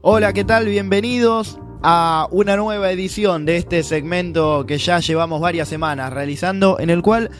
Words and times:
Hola, 0.00 0.32
¿qué 0.32 0.44
tal? 0.44 0.66
Bienvenidos 0.66 1.58
a 1.82 2.28
una 2.30 2.56
nueva 2.56 2.92
edición 2.92 3.44
de 3.44 3.56
este 3.56 3.82
segmento 3.82 4.64
que 4.64 4.78
ya 4.78 5.00
llevamos 5.00 5.40
varias 5.40 5.66
semanas 5.66 6.12
realizando, 6.12 6.78
en 6.78 6.88
el 6.88 7.02
cual 7.02 7.32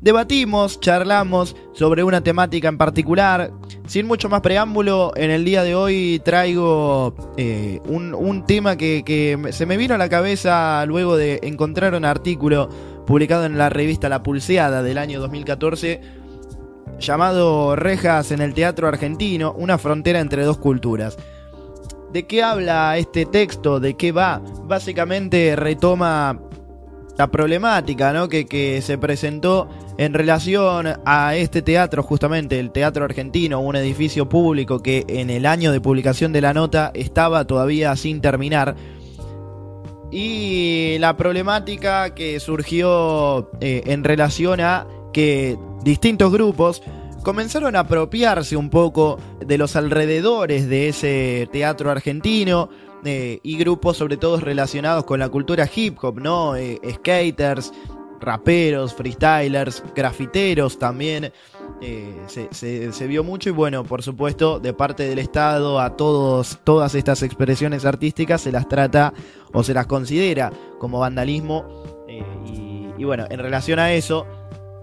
debatimos, 0.00 0.78
charlamos 0.78 1.56
sobre 1.72 2.04
una 2.04 2.20
temática 2.20 2.68
en 2.68 2.78
particular. 2.78 3.50
Sin 3.88 4.06
mucho 4.06 4.28
más 4.28 4.40
preámbulo, 4.40 5.14
en 5.16 5.32
el 5.32 5.44
día 5.44 5.64
de 5.64 5.74
hoy 5.74 6.22
traigo 6.24 7.16
eh, 7.36 7.80
un, 7.86 8.44
tema 8.46 8.76
que, 8.76 9.02
que 9.04 9.50
se 9.50 9.66
me 9.66 9.76
vino 9.76 9.96
a 9.96 9.98
la 9.98 10.08
cabeza 10.08 10.86
luego 10.86 11.16
de 11.16 11.40
encontrar 11.42 11.96
un 11.96 12.04
artículo 12.04 12.68
publicado 13.04 13.46
en 13.46 13.58
la 13.58 13.68
revista 13.68 14.08
La 14.08 14.22
Pulseada 14.22 14.84
del 14.84 14.98
año 14.98 15.18
2014 15.18 16.00
llamado 17.00 17.74
Rejas 17.74 18.30
en 18.30 18.42
el 18.42 18.54
Teatro 18.54 18.86
Argentino, 18.86 19.52
una 19.58 19.76
frontera 19.76 20.20
entre 20.20 20.44
dos 20.44 20.58
culturas. 20.58 21.18
¿De 22.16 22.26
qué 22.26 22.42
habla 22.42 22.96
este 22.96 23.26
texto? 23.26 23.78
¿De 23.78 23.92
qué 23.92 24.10
va? 24.10 24.40
Básicamente 24.64 25.54
retoma 25.54 26.40
la 27.18 27.30
problemática 27.30 28.14
¿no? 28.14 28.30
que, 28.30 28.46
que 28.46 28.80
se 28.80 28.96
presentó 28.96 29.68
en 29.98 30.14
relación 30.14 30.94
a 31.04 31.36
este 31.36 31.60
teatro, 31.60 32.02
justamente 32.02 32.58
el 32.58 32.70
Teatro 32.70 33.04
Argentino, 33.04 33.60
un 33.60 33.76
edificio 33.76 34.30
público 34.30 34.82
que 34.82 35.04
en 35.08 35.28
el 35.28 35.44
año 35.44 35.72
de 35.72 35.82
publicación 35.82 36.32
de 36.32 36.40
la 36.40 36.54
nota 36.54 36.90
estaba 36.94 37.46
todavía 37.46 37.94
sin 37.96 38.22
terminar. 38.22 38.76
Y 40.10 40.96
la 40.98 41.18
problemática 41.18 42.14
que 42.14 42.40
surgió 42.40 43.50
eh, 43.60 43.82
en 43.88 44.04
relación 44.04 44.62
a 44.62 44.86
que 45.12 45.58
distintos 45.84 46.32
grupos 46.32 46.82
comenzaron 47.26 47.74
a 47.74 47.80
apropiarse 47.80 48.56
un 48.56 48.70
poco 48.70 49.18
de 49.44 49.58
los 49.58 49.74
alrededores 49.74 50.68
de 50.68 50.90
ese 50.90 51.48
teatro 51.50 51.90
argentino 51.90 52.68
eh, 53.04 53.40
y 53.42 53.58
grupos 53.58 53.96
sobre 53.96 54.16
todo 54.16 54.38
relacionados 54.38 55.02
con 55.02 55.18
la 55.18 55.28
cultura 55.28 55.68
hip 55.74 55.98
hop, 56.00 56.20
¿no? 56.20 56.54
Eh, 56.54 56.80
skaters, 56.88 57.72
raperos, 58.20 58.94
freestylers, 58.94 59.82
grafiteros 59.96 60.78
también. 60.78 61.32
Eh, 61.80 62.14
se, 62.28 63.06
vio 63.08 63.24
mucho 63.24 63.48
y 63.48 63.52
bueno, 63.52 63.82
por 63.82 64.04
supuesto, 64.04 64.60
de 64.60 64.72
parte 64.72 65.08
del 65.08 65.18
Estado 65.18 65.80
a 65.80 65.96
todos, 65.96 66.60
todas 66.62 66.94
estas 66.94 67.24
expresiones 67.24 67.84
artísticas 67.84 68.42
se 68.42 68.52
las 68.52 68.68
trata 68.68 69.12
o 69.52 69.64
se 69.64 69.74
las 69.74 69.86
considera 69.86 70.52
como 70.78 71.00
vandalismo. 71.00 71.64
y 72.96 73.02
bueno, 73.02 73.26
en 73.28 73.40
relación 73.40 73.80
a 73.80 73.92
eso, 73.94 74.28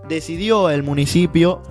decidió 0.09 0.69
el 0.69 0.83
municipio 0.83 1.61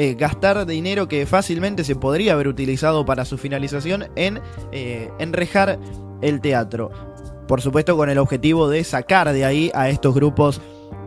eh, 0.00 0.14
gastar 0.14 0.64
dinero 0.64 1.08
que 1.08 1.26
fácilmente 1.26 1.82
se 1.82 1.96
podría 1.96 2.34
haber 2.34 2.46
utilizado 2.46 3.04
para 3.04 3.24
su 3.24 3.36
finalización 3.36 4.04
en 4.14 4.40
eh, 4.70 5.10
enrejar 5.18 5.80
el 6.22 6.40
teatro. 6.40 6.92
Por 7.48 7.60
supuesto 7.60 7.96
con 7.96 8.08
el 8.08 8.18
objetivo 8.18 8.68
de 8.68 8.84
sacar 8.84 9.32
de 9.32 9.44
ahí 9.44 9.72
a 9.74 9.88
estos 9.88 10.14
grupos 10.14 10.60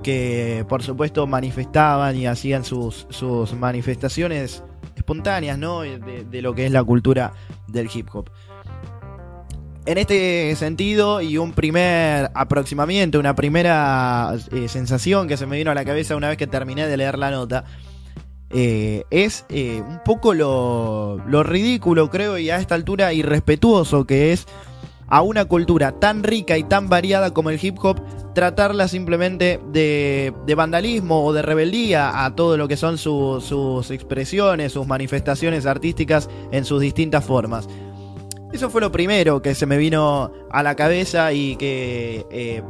que 0.04 0.66
por 0.68 0.84
supuesto 0.84 1.26
manifestaban 1.26 2.18
y 2.18 2.28
hacían 2.28 2.66
sus, 2.66 3.08
sus 3.10 3.54
manifestaciones 3.54 4.62
espontáneas 4.98 5.58
¿no? 5.58 5.84
de, 5.84 6.42
lo 6.42 6.54
que 6.54 6.66
es 6.66 6.72
la 6.74 6.84
cultura 6.84 7.32
del 7.70 7.90
hip 7.94 8.10
hop. 8.12 8.30
En 9.86 9.98
este 9.98 10.54
sentido, 10.58 11.22
y 11.22 11.38
un 11.38 11.54
primer 11.54 12.30
aproximamiento, 12.34 13.20
una 13.20 13.36
primera 13.36 14.34
eh, 14.52 14.68
sensación 14.68 15.30
que 15.30 15.38
se 15.38 15.46
me 15.46 15.56
vino 15.56 15.72
a 15.72 15.76
la 15.76 15.86
cabeza 15.86 16.18
una 16.18 16.28
vez 16.28 16.38
que 16.38 16.46
terminé 16.46 16.88
de 16.88 16.98
leer 16.98 17.18
la 17.18 17.32
nota, 17.32 17.64
eh, 18.54 19.06
es 19.10 19.46
eh, 19.50 19.82
un 19.88 20.02
poco 20.04 20.34
lo, 20.34 21.18
lo, 21.28 21.44
ridículo, 21.44 22.10
creo, 22.10 22.38
y 22.38 22.50
a 22.50 22.58
esta 22.58 22.76
altura 22.76 23.14
irrespetuoso 23.14 24.06
que 24.06 24.34
es 24.34 24.48
a 25.08 25.22
una 25.22 25.46
cultura 25.46 25.92
tan 25.92 26.24
rica 26.24 26.58
y 26.58 26.64
tan 26.64 26.88
variada 26.88 27.34
como 27.34 27.50
el 27.50 27.60
hip 27.62 27.78
hop, 27.84 28.00
tratarla 28.34 28.88
simplemente 28.88 29.60
de, 29.72 30.34
de 30.46 30.56
vandalismo 30.56 31.26
o 31.26 31.34
de 31.34 31.42
rebeldía 31.42 32.24
a 32.24 32.34
todo 32.34 32.56
lo 32.56 32.70
que 32.70 32.78
son 32.78 32.98
sus 32.98 33.92
expresiones, 33.92 34.72
sus 34.72 34.88
manifestaciones 34.88 35.66
artísticas 35.66 36.30
en 36.52 36.64
sus 36.64 36.80
distintas 36.80 37.26
formas. 37.26 37.68
Eso 38.54 38.70
fue 38.70 38.82
lo 38.82 38.92
primero 38.92 39.42
que 39.42 39.56
se 39.56 39.66
me 39.66 39.78
vino 39.78 40.32
a 40.50 40.64
la 40.64 40.76
cabeza 40.76 41.32
y 41.32 41.56
que 41.56 42.26
eh, 42.32 42.62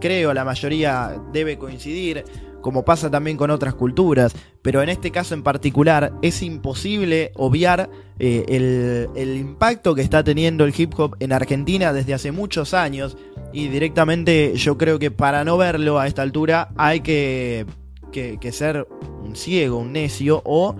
creo 0.00 0.32
la 0.32 0.44
mayoría 0.44 1.20
debe 1.32 1.58
coincidir, 1.58 2.24
como 2.66 2.84
pasa 2.84 3.08
también 3.08 3.36
con 3.36 3.52
otras 3.52 3.74
culturas, 3.74 4.34
pero 4.60 4.82
en 4.82 4.88
este 4.88 5.12
caso 5.12 5.34
en 5.34 5.44
particular 5.44 6.14
es 6.20 6.42
imposible 6.42 7.30
obviar 7.36 7.88
eh, 8.18 9.06
el, 9.14 9.36
impacto 9.36 9.94
que 9.94 10.02
está 10.02 10.24
teniendo 10.24 10.64
el 10.64 10.74
hip 10.76 10.92
hop 10.98 11.14
en 11.20 11.32
Argentina 11.32 11.92
desde 11.92 12.12
hace 12.12 12.32
muchos 12.32 12.74
años 12.74 13.16
y 13.52 13.68
directamente 13.68 14.52
yo 14.56 14.76
creo 14.76 14.98
que 14.98 15.12
para 15.12 15.44
no 15.44 15.56
verlo 15.56 16.00
a 16.00 16.08
esta 16.08 16.22
altura 16.22 16.70
hay 16.76 17.02
que, 17.02 17.66
que 18.10 18.50
ser 18.50 18.88
un 19.22 19.36
ciego, 19.36 19.78
un 19.78 19.92
necio 19.92 20.42
o 20.44 20.74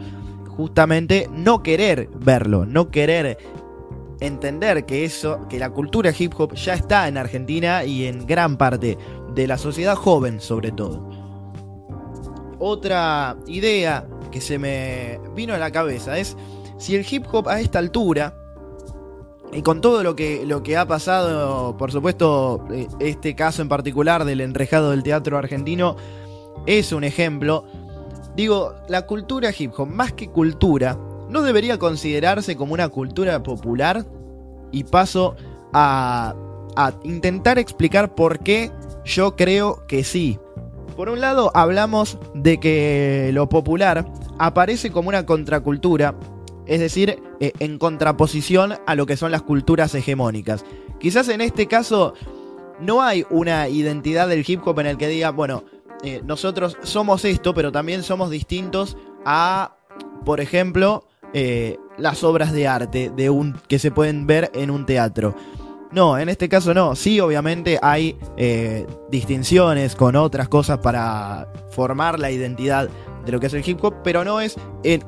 justamente 0.49 1.31
no 1.33 1.63
querer 1.63 2.09
verlo, 2.19 2.67
no 2.67 2.91
querer 2.91 3.39
entender 4.19 4.87
que 4.87 5.05
eso, 5.05 5.47
que 5.49 5.61
la 5.61 5.71
cultura 5.71 6.13
hip 6.19 6.33
hop 6.37 6.53
ya 6.57 6.75
está 6.75 7.07
en 7.07 7.17
Argentina 7.17 7.85
y 7.85 8.07
en 8.07 8.27
gran 8.27 8.57
parte 8.57 8.99
de 9.37 9.47
la 9.47 9.57
sociedad 9.57 9.95
joven 9.95 10.41
sobre 10.41 10.73
todo. 10.73 11.16
Otra 12.59 13.37
idea 13.47 14.07
que 14.31 14.41
se 14.41 14.59
me 14.59 15.21
vino 15.35 15.55
a 15.55 15.59
la 15.59 15.71
cabeza 15.71 16.19
es 16.19 16.37
si 16.79 16.95
el 16.95 17.07
hip 17.09 17.27
hop 17.33 17.49
a 17.49 17.61
esta 17.61 17.79
altura 17.79 18.35
y 19.53 19.63
con 19.63 19.81
todo 19.81 20.03
lo 20.03 20.17
que, 20.17 20.45
lo 20.45 20.63
que 20.63 20.77
ha 20.77 20.87
pasado, 20.87 21.77
por 21.77 21.93
supuesto, 21.93 22.67
eh, 22.71 22.89
este 22.99 23.35
caso 23.35 23.63
en 23.63 23.69
particular 23.69 24.25
del 24.25 24.41
enrejado 24.41 24.91
del 24.91 25.03
teatro 25.03 25.39
argentino 25.39 25.97
es 26.67 26.93
un 26.93 27.05
ejemplo. 27.05 27.65
Digo, 28.35 28.75
la 28.89 29.07
cultura 29.07 29.51
hip 29.57 29.73
hop, 29.77 29.89
más 29.89 30.13
que 30.13 30.29
cultura, 30.29 30.99
¿no 31.29 31.43
debería 31.43 31.79
considerarse 31.79 32.57
como 32.57 32.75
una 32.75 32.89
cultura 32.89 33.43
popular? 33.43 34.05
Y 34.73 34.85
paso 34.85 35.37
a, 35.73 36.35
intentar 37.05 37.59
explicar 37.59 38.15
por 38.15 38.41
qué 38.41 38.71
yo 39.05 39.37
creo 39.37 39.87
que 39.87 40.05
sí. 40.05 40.39
Por 40.97 41.11
un 41.11 41.21
lado, 41.21 41.51
hablamos 41.55 42.19
de 42.35 42.59
que 42.59 43.31
lo 43.35 43.51
popular 43.51 44.11
aparece 44.39 44.91
como 44.91 45.11
una 45.11 45.27
contracultura, 45.27 46.15
es 46.65 46.81
decir, 46.81 47.23
eh, 47.39 47.53
en 47.59 47.79
contraposición 47.79 48.75
a 48.87 48.95
lo 48.95 49.05
que 49.05 49.19
son 49.19 49.31
las 49.31 49.43
culturas 49.43 49.95
hegemónicas. 49.95 50.65
Quizás 50.99 51.29
en 51.29 51.43
este 51.43 51.67
caso 51.67 52.15
no 52.81 53.03
hay 53.03 53.27
una 53.29 53.69
identidad 53.69 54.27
del 54.27 54.45
hip 54.47 54.67
hop 54.67 54.81
en 54.81 54.87
el 54.87 54.97
que 54.97 55.09
diga, 55.09 55.31
bueno, 55.31 55.65
eh, 56.03 56.23
nosotros 56.25 56.79
somos 56.83 57.27
esto, 57.27 57.53
pero 57.53 57.71
también 57.73 58.03
somos 58.03 58.31
distintos 58.31 58.97
a, 59.27 59.77
por 60.25 60.41
ejemplo, 60.41 61.07
eh, 61.35 61.77
las 61.99 62.25
obras 62.25 62.53
de 62.53 62.69
arte 62.69 63.13
que 63.69 63.79
se 63.79 63.91
pueden 63.91 64.27
ver 64.27 64.51
en 64.55 64.71
un 64.71 64.87
teatro. 64.87 65.35
No, 65.97 66.19
en 66.19 66.29
este 66.29 66.51
caso 66.51 66.75
no. 66.75 66.95
Sí, 66.95 67.21
obviamente 67.21 67.79
hay 67.81 68.19
eh, 68.37 68.87
distinciones 69.11 69.97
con 69.97 70.15
otras 70.15 70.47
cosas 70.47 70.77
para 70.77 71.49
formar 71.71 72.19
la 72.19 72.31
identidad 72.31 72.91
de 73.25 73.33
lo 73.33 73.41
que 73.41 73.47
es 73.47 73.55
el 73.55 73.67
hip 73.67 73.83
hop, 73.83 73.95
pero 74.05 74.23
no 74.23 74.43
es 74.43 74.57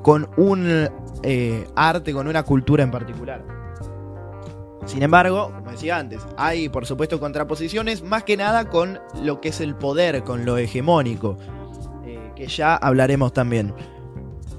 con 0.00 0.30
un 0.38 0.88
eh, 1.22 1.68
arte, 1.76 2.14
con 2.14 2.26
una 2.26 2.42
cultura 2.42 2.84
en 2.84 2.90
particular. 2.90 3.44
Sin 4.86 5.02
embargo, 5.02 5.52
como 5.54 5.70
decía 5.70 5.98
antes, 5.98 6.22
hay 6.38 6.70
por 6.70 6.86
supuesto 6.86 7.20
contraposiciones, 7.20 8.02
más 8.02 8.24
que 8.24 8.38
nada 8.38 8.70
con 8.70 8.98
lo 9.22 9.42
que 9.42 9.50
es 9.50 9.60
el 9.60 9.74
poder, 9.74 10.24
con 10.24 10.46
lo 10.46 10.56
hegemónico, 10.56 11.36
que 12.34 12.46
ya 12.46 12.74
hablaremos 12.74 13.34
también. 13.34 13.74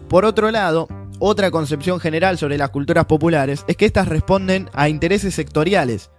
Por 0.07 0.25
otro 0.25 0.51
lado, 0.51 0.87
otra 1.17 1.49
concepción 1.49 1.99
general 1.99 2.37
sobre 2.37 2.59
las 2.59 2.69
culturas 2.69 3.05
populares 3.05 3.65
es 3.67 3.75
que 3.75 3.85
éstas 3.85 4.07
responden 4.07 4.69
a 4.73 4.89
intereses 4.89 5.33
sectoriales. 5.33 6.11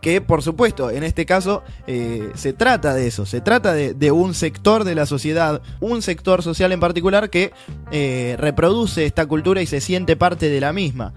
Que 0.00 0.20
por 0.20 0.42
supuesto, 0.42 0.90
en 0.90 1.02
este 1.02 1.26
caso, 1.26 1.62
eh, 1.86 2.30
se 2.34 2.52
trata 2.52 2.94
de 2.94 3.06
eso, 3.06 3.26
se 3.26 3.40
trata 3.40 3.72
de, 3.72 4.10
un 4.12 4.34
sector 4.34 4.84
de 4.84 4.94
la 4.94 5.06
sociedad, 5.06 5.62
un 5.80 6.02
sector 6.02 6.42
social 6.42 6.70
en 6.72 6.80
particular 6.80 7.28
que 7.30 7.52
eh, 7.90 8.36
reproduce 8.38 9.04
esta 9.04 9.26
cultura 9.26 9.62
y 9.62 9.66
se 9.66 9.80
siente 9.80 10.14
parte 10.16 10.48
de 10.48 10.60
la 10.60 10.72
misma. 10.72 11.12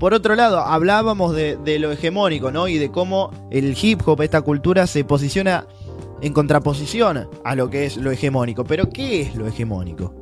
Por 0.00 0.14
otro 0.14 0.34
lado, 0.34 0.60
hablábamos 0.60 1.34
de, 1.34 1.78
lo 1.78 1.92
hegemónico, 1.92 2.50
¿no? 2.50 2.68
Y 2.68 2.78
de 2.78 2.90
cómo 2.90 3.30
el 3.50 3.76
hip 3.80 4.00
hop, 4.06 4.22
esta 4.22 4.40
cultura, 4.40 4.86
se 4.86 5.04
posiciona 5.04 5.66
en 6.22 6.32
contraposición 6.32 7.28
a 7.44 7.54
lo 7.54 7.68
que 7.68 7.84
es 7.84 7.98
lo 7.98 8.10
hegemónico. 8.10 8.64
Pero, 8.64 8.88
¿qué 8.88 9.20
es 9.20 9.34
lo 9.34 9.46
hegemónico? 9.46 10.14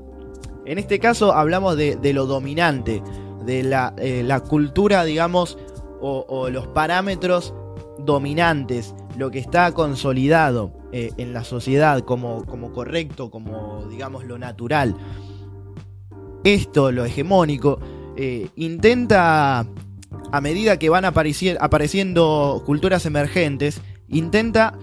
En 0.66 0.78
este 0.78 0.98
caso 0.98 1.32
hablamos 1.32 1.76
de, 1.76 2.12
lo 2.12 2.26
dominante, 2.26 3.02
de 3.46 3.62
la, 3.62 3.94
eh, 3.98 4.28
cultura, 4.48 5.04
digamos, 5.04 5.56
o, 6.00 6.48
los 6.50 6.66
parámetros 6.68 7.54
dominantes, 7.98 8.94
lo 9.16 9.30
que 9.30 9.38
está 9.38 9.72
consolidado 9.72 10.72
eh, 10.92 11.10
en 11.16 11.32
la 11.32 11.44
sociedad 11.44 12.00
como, 12.00 12.44
como 12.46 12.72
correcto, 12.72 13.30
como, 13.30 13.84
digamos, 13.90 14.24
lo 14.24 14.38
natural. 14.38 14.96
Esto, 16.44 16.92
lo 16.92 17.04
hegemónico, 17.04 17.78
eh, 18.16 18.48
intenta 18.56 19.66
a 20.32 20.40
medida 20.40 20.78
que 20.78 20.88
van 20.88 21.04
apareciendo 21.04 22.62
culturas 22.64 23.06
emergentes, 23.06 23.80
intenta 24.08 24.74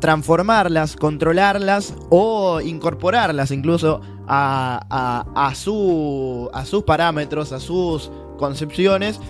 transformarlas, 0.00 0.96
controlarlas 0.96 1.94
o 2.08 2.60
incorporarlas 2.60 3.50
incluso 3.50 4.00
a, 4.26 4.80
a, 4.90 5.48
a 5.48 5.54
sus 5.54 6.82
parámetros, 6.84 7.52
a 7.52 7.60
sus 7.60 8.10
concepciones, 8.38 9.20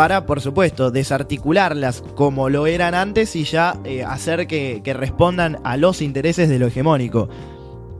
para, 0.00 0.24
por 0.24 0.40
supuesto, 0.40 0.90
desarticularlas 0.90 2.02
como 2.14 2.48
lo 2.48 2.66
eran 2.66 2.94
antes 2.94 3.36
y 3.36 3.44
ya 3.44 3.78
eh, 3.84 4.02
hacer 4.02 4.46
que, 4.46 4.80
respondan 4.96 5.58
a 5.62 5.76
los 5.76 6.00
intereses 6.00 6.48
de 6.48 6.58
lo 6.58 6.68
hegemónico. 6.68 7.28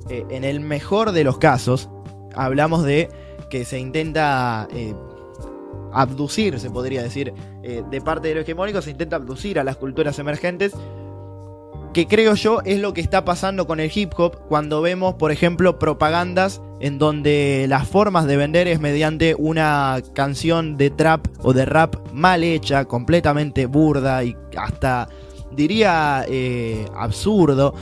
Eh, 0.08 0.24
en 0.30 0.44
el 0.44 0.60
mejor 0.60 1.12
de 1.12 1.24
los 1.24 1.36
casos, 1.36 1.90
hablamos 2.34 2.84
de 2.84 3.10
que 3.50 3.66
se 3.66 3.78
intenta 3.78 4.66
eh, 4.72 4.94
abducir, 5.92 6.58
se 6.58 6.70
podría 6.70 7.02
decir, 7.02 7.34
de 7.62 8.00
parte 8.00 8.28
de 8.28 8.34
lo 8.36 8.40
hegemónico, 8.40 8.80
se 8.80 8.92
intenta 8.92 9.16
abducir 9.16 9.58
a 9.58 9.64
las 9.64 9.76
culturas 9.76 10.18
emergentes 10.18 10.72
que 11.92 12.06
creo 12.06 12.34
yo 12.34 12.62
es 12.64 12.80
lo 12.80 12.94
que 12.94 13.02
está 13.02 13.26
pasando 13.26 13.66
con 13.66 13.78
el 13.78 13.92
hip 13.94 14.12
hop 14.16 14.38
cuando 14.48 14.80
vemos, 14.80 15.16
por 15.16 15.32
ejemplo, 15.32 15.78
propagandas 15.78 16.62
en 16.80 16.98
donde 16.98 17.66
las 17.68 17.86
formas 17.86 18.26
de 18.26 18.36
vender 18.36 18.66
es 18.66 18.80
mediante 18.80 19.34
una 19.38 20.00
canción 20.14 20.76
de 20.76 20.90
trap 20.90 21.26
o 21.42 21.52
de 21.52 21.66
rap 21.66 21.96
mal 22.12 22.42
hecha, 22.42 22.86
completamente 22.86 23.66
burda 23.66 24.24
y 24.24 24.34
hasta 24.56 25.08
diría 25.52 26.24
eh, 26.26 26.86
absurdo. 26.96 27.74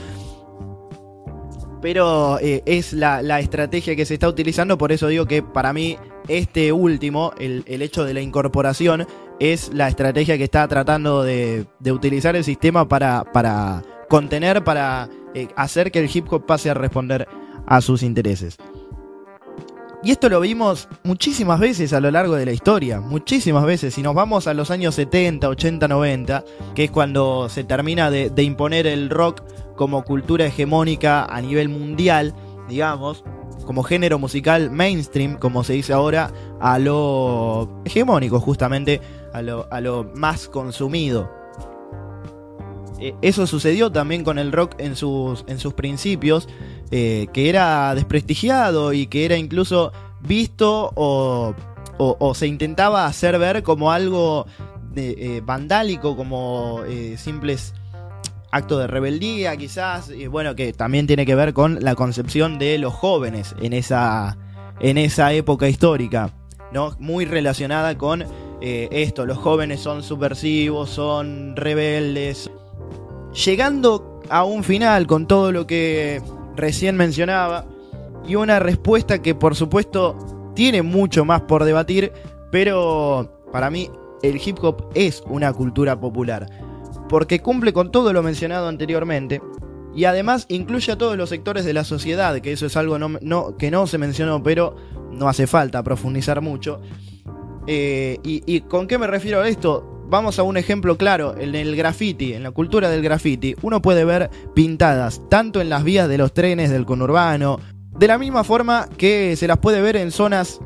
Pero 1.81 2.39
eh, 2.39 2.61
es 2.65 2.91
la, 2.91 3.39
estrategia 3.39 3.95
que 3.95 4.05
se 4.05 4.15
está 4.15 4.27
utilizando, 4.27 4.77
por 4.77 4.91
eso 4.91 5.07
digo 5.07 5.25
que 5.25 5.41
para 5.41 5.71
mí 5.71 5.97
este 6.27 6.73
último, 6.73 7.31
el, 7.39 7.63
hecho 7.67 8.03
de 8.03 8.13
la 8.13 8.19
incorporación, 8.19 9.07
es 9.39 9.73
la 9.73 9.87
estrategia 9.87 10.37
que 10.37 10.43
está 10.43 10.67
tratando 10.67 11.23
de, 11.23 11.65
utilizar 11.89 12.35
el 12.35 12.43
sistema 12.43 12.85
para, 12.85 13.23
para 13.31 13.81
contener 14.09 14.61
para 14.65 15.07
eh, 15.33 15.47
hacer 15.55 15.89
que 15.91 15.99
el 15.99 16.09
hip 16.13 16.25
hop 16.33 16.45
pase 16.45 16.69
a 16.69 16.73
responder 16.73 17.29
a 17.65 17.79
sus 17.79 18.03
intereses. 18.03 18.57
Y 20.01 20.11
esto 20.11 20.29
lo 20.29 20.39
vimos 20.39 20.87
muchísimas 21.03 21.59
veces 21.59 21.91
a 21.91 21.99
lo 21.99 22.09
largo 22.09 22.35
de 22.35 22.45
la 22.45 22.53
historia, 22.53 23.01
muchísimas 23.01 23.65
veces. 23.65 23.93
Si 23.93 24.01
nos 24.01 24.15
vamos 24.15 24.47
a 24.47 24.53
los 24.53 24.71
años 24.71 24.95
70, 24.95 25.49
80, 25.49 25.89
90, 25.89 26.45
que 26.73 26.85
es 26.85 26.91
cuando 26.91 27.49
se 27.49 27.65
termina 27.65 28.09
de, 28.09 28.31
imponer 28.41 28.87
el 28.87 29.09
rock 29.09 29.43
como 29.75 30.05
cultura 30.05 30.45
hegemónica 30.45 31.25
a 31.25 31.41
nivel 31.41 31.67
mundial, 31.67 32.33
digamos, 32.69 33.25
como 33.65 33.83
género 33.83 34.19
musical 34.19 34.71
mainstream, 34.71 35.37
como 35.37 35.65
se 35.65 35.73
dice 35.73 35.91
ahora, 35.91 36.31
a 36.61 36.79
lo 36.79 37.81
hegemónico 37.83 38.39
justamente, 38.39 39.01
a 39.33 39.41
lo, 39.41 39.67
a 39.69 39.81
lo 39.81 40.09
más 40.15 40.47
consumido. 40.47 41.29
Eh, 43.01 43.15
eso 43.21 43.47
sucedió 43.47 43.91
también 43.91 44.23
con 44.23 44.39
el 44.39 44.53
rock 44.53 44.75
en 44.77 44.95
sus, 44.95 45.43
en 45.47 45.59
sus 45.59 45.73
principios, 45.73 46.47
eh, 46.91 47.27
que 47.33 47.49
era 47.49 47.93
desprestigiado 47.95 48.93
y 48.93 49.07
que 49.07 49.25
era 49.25 49.37
incluso 49.37 49.91
visto 50.21 50.91
o, 50.95 51.55
se 52.33 52.47
intentaba 52.47 53.05
hacer 53.05 53.37
ver 53.37 53.61
como 53.61 53.91
algo 53.91 54.45
eh, 54.95 55.41
vandálico, 55.43 56.15
como 56.15 56.81
simples 57.17 57.73
actos 58.51 58.79
de 58.79 58.87
rebeldía 58.87 59.57
quizás, 59.57 60.09
y 60.09 60.27
bueno, 60.27 60.55
que 60.55 60.71
también 60.71 61.07
tiene 61.07 61.25
que 61.25 61.35
ver 61.35 61.53
con 61.53 61.79
la 61.81 61.95
concepción 61.95 62.57
de 62.57 62.77
los 62.77 62.93
jóvenes 62.93 63.53
en 63.61 63.73
esa, 63.73 64.37
en 64.79 64.97
esa 64.97 65.33
época 65.33 65.67
histórica, 65.67 66.31
¿no? 66.71 66.95
Muy 66.99 67.25
relacionada 67.25 67.97
con 67.97 68.25
esto, 68.61 69.25
los 69.25 69.37
jóvenes 69.37 69.81
son 69.81 70.01
subversivos, 70.01 70.89
son 70.89 71.55
rebeldes, 71.57 72.49
llegando 73.45 74.21
a 74.29 74.43
un 74.43 74.63
final 74.63 75.07
con 75.07 75.27
todo 75.27 75.51
lo 75.51 75.67
que 75.67 76.21
recién 76.55 76.95
mencionaba 76.97 77.65
y 78.27 78.35
una 78.35 78.59
respuesta 78.59 79.21
que 79.21 79.35
por 79.35 79.55
supuesto 79.55 80.17
tiene 80.55 80.81
mucho 80.81 81.25
más 81.25 81.41
por 81.41 81.63
debatir, 81.63 82.11
pero 82.51 83.41
para 83.51 83.69
mí 83.69 83.89
el 84.21 84.41
hip 84.43 84.57
hop 84.61 84.89
es 84.93 85.23
una 85.27 85.53
cultura 85.53 85.99
popular, 85.99 86.47
porque 87.07 87.39
cumple 87.39 87.73
con 87.73 87.91
todo 87.91 88.13
lo 88.13 88.21
mencionado 88.21 88.67
anteriormente 88.67 89.41
y 89.95 90.05
además 90.05 90.45
incluye 90.49 90.91
a 90.91 90.97
todos 90.97 91.17
los 91.17 91.29
sectores 91.29 91.65
de 91.65 91.73
la 91.73 91.83
sociedad, 91.83 92.39
que 92.39 92.51
eso 92.51 92.65
es 92.65 92.77
algo 92.77 92.97
que 93.57 93.71
no 93.71 93.87
se 93.87 93.97
mencionó, 93.97 94.43
pero 94.43 94.75
no 95.11 95.27
hace 95.27 95.47
falta 95.47 95.83
profundizar 95.83 96.41
mucho. 96.41 96.79
Eh, 97.67 98.19
y, 98.23 98.43
¿Y 98.45 98.61
con 98.61 98.87
qué 98.87 98.97
me 98.97 99.07
refiero 99.07 99.41
a 99.41 99.47
esto? 99.47 99.88
Vamos 100.09 100.39
a 100.39 100.43
un 100.43 100.57
ejemplo 100.57 100.97
claro, 100.97 101.35
en 101.37 101.55
el 101.55 101.75
graffiti, 101.75 102.33
en 102.33 102.43
la 102.43 102.51
cultura 102.51 102.89
del 102.89 103.01
graffiti, 103.01 103.55
uno 103.61 103.81
puede 103.81 104.05
ver 104.05 104.29
pintadas 104.55 105.21
tanto 105.29 105.61
en 105.61 105.69
las 105.69 105.83
vías 105.83 106.09
de 106.09 106.17
los 106.17 106.33
trenes 106.33 106.69
del 106.69 106.85
conurbano, 106.85 107.59
de 107.97 108.07
la 108.07 108.17
misma 108.17 108.43
forma 108.43 108.87
que 108.97 109.35
se 109.35 109.47
las 109.47 109.59
puede 109.59 109.81
ver 109.81 109.95
en 109.95 110.11
zonas 110.11 110.59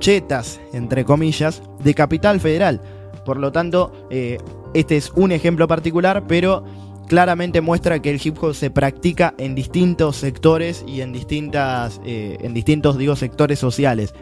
chetas, 0.00 0.60
entre 0.72 1.04
comillas, 1.04 1.62
de 1.82 1.94
Capital 1.94 2.40
Federal. 2.40 2.80
Por 3.24 3.38
lo 3.38 3.52
tanto, 3.52 3.92
eh, 4.10 4.38
este 4.74 4.96
es 4.96 5.12
un 5.14 5.32
ejemplo 5.32 5.68
particular, 5.68 6.24
pero 6.26 6.64
claramente 7.08 7.60
muestra 7.60 8.00
que 8.00 8.10
el 8.10 8.20
hip 8.22 8.42
hop 8.42 8.54
se 8.54 8.70
practica 8.70 9.34
en 9.38 9.54
distintos 9.54 10.16
sectores 10.16 10.84
y 10.86 11.00
en 11.00 11.12
distintas, 11.12 12.00
eh, 12.04 12.38
en 12.40 12.54
distintos, 12.54 12.98
digo, 12.98 13.16
sectores 13.16 13.58
sociales. 13.58 14.14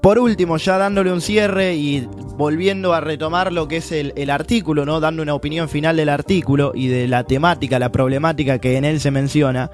Por 0.00 0.18
último, 0.18 0.56
ya 0.56 0.78
dándole 0.78 1.12
un 1.12 1.20
cierre 1.20 1.74
y 1.74 2.08
volviendo 2.36 2.94
a 2.94 3.00
retomar 3.00 3.52
lo 3.52 3.68
que 3.68 3.78
es 3.78 3.92
el, 3.92 4.30
artículo, 4.30 4.86
¿no? 4.86 4.98
Dando 4.98 5.22
una 5.22 5.34
opinión 5.34 5.68
final 5.68 5.96
del 5.96 6.08
artículo 6.08 6.72
y 6.74 6.88
de 6.88 7.06
la 7.06 7.24
temática, 7.24 7.78
la 7.78 7.92
problemática 7.92 8.58
que 8.58 8.76
en 8.78 8.86
él 8.86 8.98
se 9.00 9.10
menciona, 9.10 9.70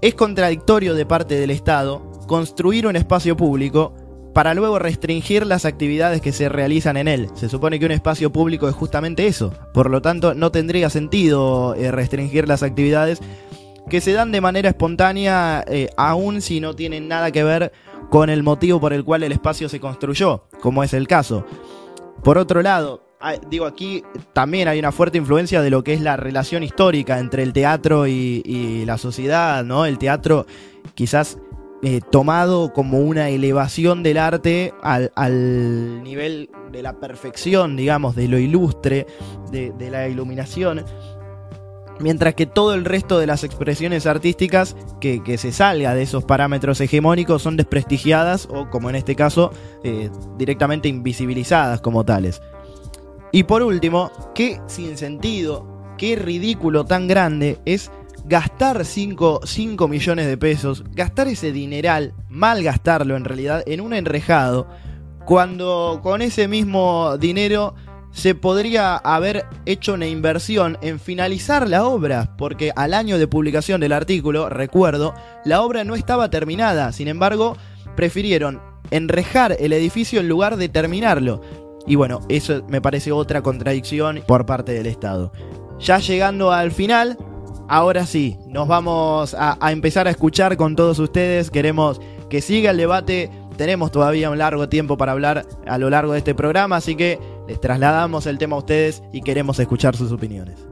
es 0.00 0.14
contradictorio 0.14 0.94
de 0.94 1.06
parte 1.06 1.34
del 1.34 1.50
Estado 1.50 2.12
construir 2.28 2.86
un 2.86 2.94
espacio 2.94 3.36
público 3.36 3.94
para 4.32 4.54
luego 4.54 4.78
restringir 4.78 5.46
las 5.46 5.64
actividades 5.64 6.20
que 6.20 6.30
se 6.30 6.48
realizan 6.48 6.96
en 6.96 7.08
él. 7.08 7.28
Se 7.34 7.48
supone 7.48 7.80
que 7.80 7.86
un 7.86 7.92
espacio 7.92 8.30
público 8.30 8.68
es 8.68 8.74
justamente 8.74 9.26
eso. 9.26 9.52
Por 9.72 9.90
lo 9.90 10.02
tanto, 10.02 10.34
no 10.34 10.52
tendría 10.52 10.90
sentido 10.90 11.74
eh, 11.74 11.90
restringir 11.90 12.46
las 12.46 12.62
actividades 12.62 13.20
que 13.88 14.00
se 14.00 14.12
dan 14.12 14.32
de 14.32 14.40
manera 14.40 14.68
espontánea, 14.68 15.64
eh, 15.66 15.88
aun 15.96 16.42
si 16.42 16.60
no 16.60 16.74
tienen 16.74 17.08
nada 17.08 17.30
que 17.30 17.44
ver 17.44 17.72
con 18.10 18.30
el 18.30 18.42
motivo 18.42 18.80
por 18.80 18.92
el 18.92 19.04
cual 19.04 19.22
el 19.22 19.32
espacio 19.32 19.68
se 19.68 19.80
construyó, 19.80 20.44
como 20.60 20.82
es 20.82 20.92
el 20.92 21.08
caso. 21.08 21.44
Por 22.22 22.38
otro 22.38 22.62
lado, 22.62 23.02
digo 23.48 23.66
aquí 23.66 24.02
también 24.32 24.68
hay 24.68 24.78
una 24.78 24.92
fuerte 24.92 25.18
influencia 25.18 25.62
de 25.62 25.70
lo 25.70 25.82
que 25.82 25.94
es 25.94 26.00
la 26.00 26.16
relación 26.16 26.62
histórica 26.62 27.18
entre 27.18 27.42
el 27.42 27.52
teatro 27.52 28.06
y, 28.06 28.84
la 28.86 28.98
sociedad, 28.98 29.64
¿no? 29.64 29.86
El 29.86 29.98
teatro 29.98 30.46
quizás 30.94 31.38
eh, 31.82 32.00
tomado 32.10 32.72
como 32.72 33.00
una 33.00 33.28
elevación 33.28 34.02
del 34.02 34.18
arte 34.18 34.72
al, 34.82 36.02
nivel 36.02 36.50
de 36.72 36.82
la 36.82 36.98
perfección, 37.00 37.76
digamos, 37.76 38.16
de 38.16 38.28
lo 38.28 38.38
ilustre, 38.38 39.06
de 39.50 39.90
la 39.90 40.08
iluminación 40.08 40.84
mientras 42.00 42.34
que 42.34 42.46
todo 42.46 42.74
el 42.74 42.84
resto 42.84 43.18
de 43.18 43.26
las 43.26 43.44
expresiones 43.44 44.06
artísticas 44.06 44.76
que, 45.00 45.38
se 45.38 45.52
salga 45.52 45.94
de 45.94 46.02
esos 46.02 46.24
parámetros 46.24 46.80
hegemónicos 46.80 47.42
son 47.42 47.56
desprestigiadas 47.56 48.48
o, 48.50 48.70
como 48.70 48.90
en 48.90 48.96
este 48.96 49.14
caso, 49.14 49.52
eh, 49.84 50.10
directamente 50.38 50.88
invisibilizadas 50.88 51.80
como 51.80 52.04
tales. 52.04 52.40
Y 53.32 53.42
por 53.44 53.62
último, 53.62 54.10
qué 54.34 54.60
sentido, 54.66 55.94
qué 55.98 56.16
ridículo 56.16 56.84
tan 56.84 57.06
grande 57.08 57.58
es 57.64 57.90
gastar 58.24 58.84
5, 58.84 59.40
5 59.44 59.88
millones 59.88 60.26
de 60.26 60.36
pesos, 60.36 60.84
gastar 60.92 61.28
ese 61.28 61.52
dineral, 61.52 62.14
mal 62.28 62.62
gastarlo 62.62 63.16
en 63.16 63.24
realidad, 63.24 63.62
en 63.66 63.80
un 63.80 63.94
enrejado, 63.94 64.68
cuando 65.24 66.00
con 66.02 66.22
ese 66.22 66.48
mismo 66.48 67.18
dinero 67.18 67.74
se 68.16 68.34
podría 68.34 68.96
haber 68.96 69.44
hecho 69.66 69.92
una 69.92 70.06
inversión 70.06 70.78
en 70.80 70.98
finalizar 70.98 71.68
la 71.68 71.84
obra, 71.84 72.34
porque 72.38 72.72
al 72.74 72.94
año 72.94 73.18
de 73.18 73.28
publicación 73.28 73.78
del 73.78 73.92
artículo, 73.92 74.48
recuerdo, 74.48 75.14
la 75.44 75.60
obra 75.60 75.84
no 75.84 75.94
estaba 75.94 76.30
terminada, 76.30 76.92
sin 76.92 77.08
embargo, 77.08 77.58
prefirieron 77.94 78.62
enrejar 78.90 79.54
el 79.60 79.74
edificio 79.74 80.18
en 80.18 80.30
lugar 80.30 80.56
de 80.56 80.70
terminarlo. 80.70 81.42
Y 81.86 81.96
bueno, 81.96 82.20
eso 82.30 82.64
me 82.68 82.80
parece 82.80 83.12
otra 83.12 83.42
contradicción 83.42 84.22
por 84.26 84.46
parte 84.46 84.72
del 84.72 84.86
Estado. 84.86 85.30
Ya 85.78 85.98
llegando 85.98 86.52
al 86.52 86.72
final, 86.72 87.18
ahora 87.68 88.06
sí, 88.06 88.38
nos 88.48 88.66
vamos 88.66 89.34
a, 89.34 89.58
a 89.60 89.72
empezar 89.72 90.08
a 90.08 90.10
escuchar 90.10 90.56
con 90.56 90.74
todos 90.74 90.98
ustedes, 90.98 91.50
queremos 91.50 92.00
que 92.30 92.40
siga 92.40 92.70
el 92.70 92.78
debate 92.78 93.30
tenemos 93.56 93.90
todavía 93.90 94.30
un 94.30 94.38
largo 94.38 94.68
tiempo 94.68 94.96
para 94.96 95.12
hablar 95.12 95.46
a 95.66 95.78
lo 95.78 95.90
largo 95.90 96.12
de 96.12 96.18
este 96.18 96.34
programa, 96.34 96.76
así 96.76 96.94
que 96.94 97.18
les 97.46 97.60
trasladamos 97.60 98.26
el 98.26 98.38
tema 98.38 98.56
a 98.56 98.60
ustedes 98.60 99.02
y 99.12 99.22
queremos 99.22 99.58
escuchar 99.58 99.96
sus 99.96 100.12
opiniones. 100.12 100.66